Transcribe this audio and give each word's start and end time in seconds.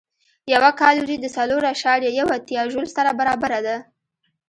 یوه 0.53 0.71
کالوري 0.81 1.17
د 1.19 1.25
څلور 1.37 1.61
اعشاریه 1.71 2.11
یو 2.19 2.27
اتیا 2.37 2.61
ژول 2.71 2.87
سره 2.95 3.09
برابره 3.19 3.59
ده. 3.65 3.77